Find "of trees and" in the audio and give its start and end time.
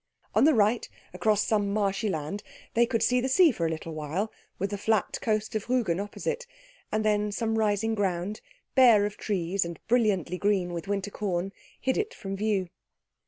9.05-9.77